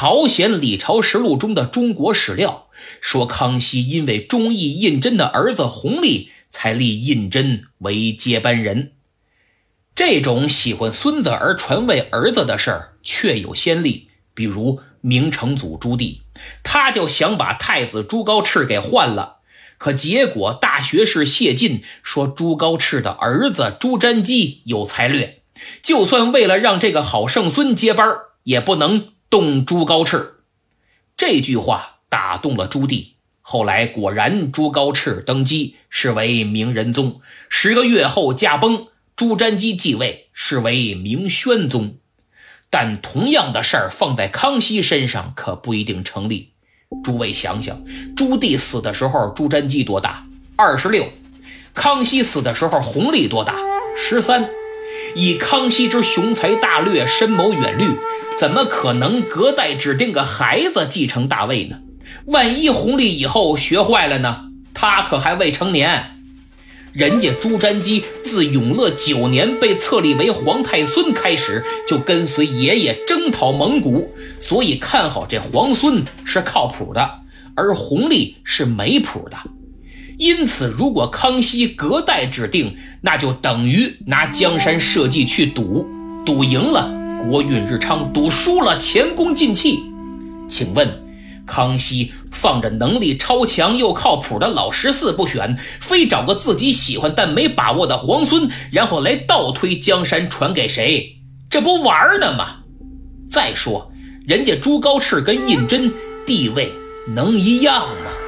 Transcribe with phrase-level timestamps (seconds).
[0.00, 2.68] 朝鲜《李朝实录》中的中国史料
[3.00, 8.92] 说，康熙因为中意胤禛的儿子弘历，才立胤禛为接班人。
[9.96, 14.08] 这种喜欢孙子而传位儿子的事儿，确有先例。
[14.34, 16.18] 比如明成祖朱棣，
[16.62, 19.38] 他就想把太子朱高炽给换了，
[19.78, 25.42] 可结果大学士谢晋说朱高炽的儿子朱瞻基有才略，
[25.82, 28.06] 就算为了让这个好圣孙接班，
[28.44, 30.26] 也不能动朱高炽。
[31.16, 37.20] 这句话打动了朱棣，后来果然朱高炽登基，是为明仁宗。
[37.48, 38.86] 十个月后驾崩。
[39.16, 41.96] 朱瞻基继位，是为明宣宗，
[42.70, 46.52] 但同样的事儿放在康熙身上可不一定成立。
[47.02, 47.84] 诸位想想，
[48.16, 50.24] 朱棣死的时候，朱瞻基多大？
[50.54, 51.04] 二十六。
[51.74, 53.56] 康熙死的时候，弘历多大？
[53.96, 54.48] 十三。
[55.16, 57.84] 以康熙之雄才大略、深谋远虑，
[58.38, 61.78] 怎么可能隔代指定个孩子继承大位呢？
[62.26, 64.44] 万一弘历以后学坏了呢？
[64.72, 66.14] 他可还未成年。
[66.92, 77.22] 人家朱瞻基自永乐九年被册立为皇太孙开始，就跟随爷爷征讨蒙古，所以看好这皇孙是靠谱的，
[77.56, 79.36] 而弘历是没谱的。
[80.16, 85.86] 因此，如果康熙隔代指定，那就等于拿江山社稷去赌，
[86.24, 89.82] 赌赢了国运日昌，赌输了前功尽弃。
[90.48, 91.04] 请问？
[91.46, 101.16] 康熙放着能力超强又靠谱的老十四不选，非找个自己喜欢但没把握的皇孙，然后来倒推江山传给谁？
[101.48, 102.56] 这不玩呢吗？
[103.30, 103.90] 再说，
[104.26, 105.90] 人家朱高炽跟胤禛
[106.26, 106.70] 地位
[107.14, 108.27] 能一样吗？